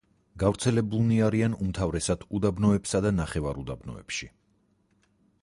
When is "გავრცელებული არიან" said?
0.43-1.57